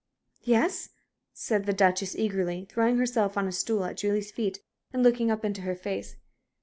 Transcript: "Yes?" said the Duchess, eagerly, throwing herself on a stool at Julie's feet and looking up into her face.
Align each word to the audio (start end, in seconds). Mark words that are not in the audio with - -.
"Yes?" 0.45 0.89
said 1.31 1.67
the 1.67 1.73
Duchess, 1.73 2.15
eagerly, 2.15 2.65
throwing 2.67 2.97
herself 2.97 3.37
on 3.37 3.47
a 3.47 3.51
stool 3.51 3.83
at 3.85 3.97
Julie's 3.97 4.31
feet 4.31 4.57
and 4.91 5.03
looking 5.03 5.29
up 5.29 5.45
into 5.45 5.61
her 5.61 5.75
face. 5.75 6.15